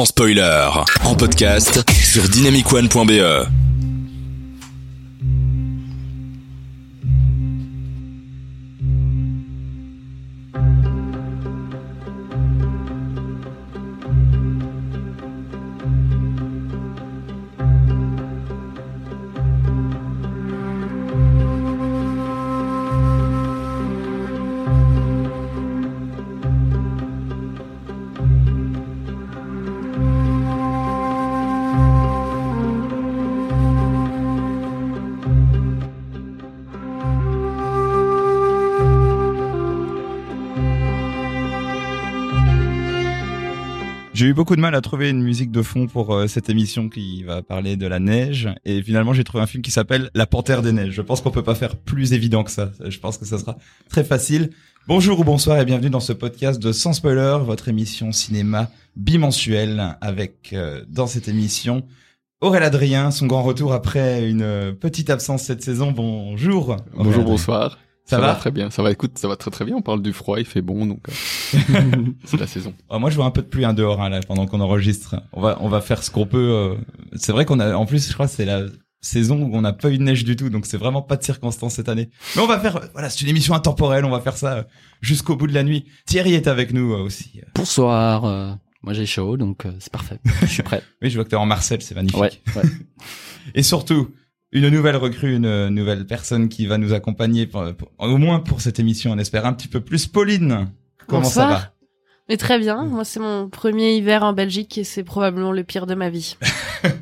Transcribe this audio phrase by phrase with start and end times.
[0.00, 0.70] sans spoiler,
[1.04, 3.59] en podcast sur dynamicone.be.
[44.20, 46.90] J'ai eu beaucoup de mal à trouver une musique de fond pour euh, cette émission
[46.90, 50.26] qui va parler de la neige et finalement j'ai trouvé un film qui s'appelle La
[50.26, 50.92] Panthère des Neiges.
[50.92, 52.70] Je pense qu'on peut pas faire plus évident que ça.
[52.84, 53.56] Je pense que ça sera
[53.88, 54.50] très facile.
[54.86, 59.96] Bonjour ou bonsoir et bienvenue dans ce podcast de Sans Spoiler, votre émission cinéma bimensuelle
[60.02, 61.82] avec euh, dans cette émission
[62.42, 65.92] Aurélien Adrien, son grand retour après une euh, petite absence cette saison.
[65.92, 66.76] Bonjour.
[66.94, 67.78] Bonjour, bonsoir.
[68.10, 68.70] Ça, Ça, va, va, très bien.
[68.70, 69.76] Ça va, écoute, ça va très très bien.
[69.76, 71.12] On parle du froid, il fait bon, donc euh,
[72.24, 72.74] c'est la saison.
[72.90, 75.16] Ah, moi, je vois un peu de pluie hein, dehors hein, là pendant qu'on enregistre.
[75.32, 76.38] On va, on va faire ce qu'on peut.
[76.38, 76.74] euh,
[77.14, 78.62] C'est vrai qu'on a, en plus, je crois, que c'est la
[79.00, 81.22] saison où on n'a pas eu de neige du tout, donc c'est vraiment pas de
[81.24, 82.10] circonstance cette année.
[82.36, 84.04] Mais on va faire, voilà, c'est une émission intemporelle.
[84.04, 84.62] On va faire ça euh,
[85.00, 85.86] jusqu'au bout de la nuit.
[86.04, 87.40] Thierry est avec nous euh, aussi.
[87.54, 88.24] Bonsoir.
[88.26, 88.52] euh,
[88.82, 90.18] moi j'ai chaud donc euh, c'est parfait.
[90.42, 90.82] Je suis prêt.
[91.02, 92.18] Oui, je vois que t'es en Marcel, c'est magnifique.
[92.20, 92.32] Ouais.
[92.56, 92.62] ouais.
[93.54, 94.10] Et surtout,
[94.52, 98.60] une nouvelle recrue, une nouvelle personne qui va nous accompagner, pour- pour- au moins pour
[98.60, 100.06] cette émission, on espère un petit peu plus.
[100.06, 100.68] Pauline,
[101.06, 101.72] comment ça va?
[102.28, 105.86] Mais très bien, moi c'est mon premier hiver en Belgique et c'est probablement le pire
[105.86, 106.36] de ma vie.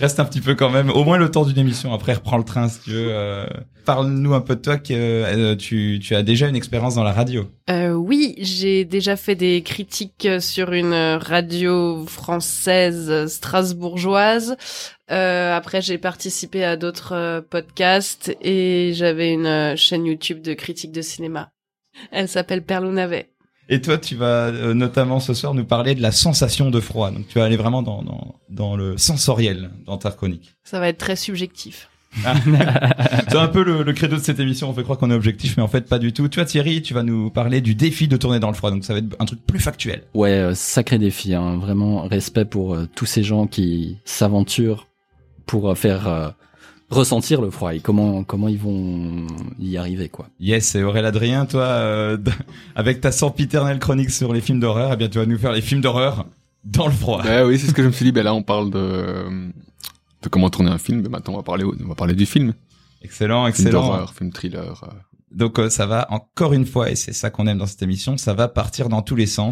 [0.00, 1.92] Reste un petit peu quand même, au moins le temps d'une émission.
[1.92, 3.08] Après, reprends le train si tu veux.
[3.10, 3.46] Euh,
[3.84, 7.12] Parle-nous un peu de toi, que euh, tu, tu as déjà une expérience dans la
[7.12, 7.46] radio.
[7.68, 14.56] Euh, oui, j'ai déjà fait des critiques sur une radio française strasbourgeoise.
[15.10, 21.02] Euh, après, j'ai participé à d'autres podcasts et j'avais une chaîne YouTube de critiques de
[21.02, 21.50] cinéma.
[22.10, 23.30] Elle s'appelle Perlou Navet.
[23.72, 27.12] Et toi, tu vas euh, notamment ce soir nous parler de la sensation de froid.
[27.12, 30.54] Donc, tu vas aller vraiment dans, dans, dans le sensoriel dans ta chronique.
[30.64, 31.88] Ça va être très subjectif.
[33.28, 34.68] C'est un peu le, le credo de cette émission.
[34.68, 36.28] On fait croire qu'on est objectif, mais en fait, pas du tout.
[36.28, 38.72] Tu vois, Thierry, tu vas nous parler du défi de tourner dans le froid.
[38.72, 40.02] Donc, ça va être un truc plus factuel.
[40.14, 41.34] Ouais, euh, sacré défi.
[41.34, 41.58] Hein.
[41.58, 44.88] Vraiment respect pour euh, tous ces gens qui s'aventurent
[45.46, 46.28] pour euh, faire euh,
[46.90, 49.26] ressentir le froid et comment comment ils vont
[49.58, 50.28] y arriver quoi.
[50.38, 52.16] Yes, et Aurélien Adrien, toi, euh,
[52.76, 55.60] avec ta sempiternelle chronique sur les films d'horreur, eh bien, tu vas nous faire les
[55.60, 56.26] films d'horreur
[56.64, 57.22] dans le froid.
[57.22, 58.12] Bah oui, c'est ce que je me suis dit.
[58.12, 59.50] Ben là, on parle de
[60.22, 61.00] de comment tourner un film.
[61.02, 62.52] Mais maintenant, on va parler, on va parler du film.
[63.02, 63.82] Excellent, Film excellent.
[63.86, 64.84] d'horreur, film thriller.
[64.84, 64.94] euh.
[65.30, 68.16] Donc, euh, ça va encore une fois, et c'est ça qu'on aime dans cette émission,
[68.18, 69.48] ça va partir dans tous les sens.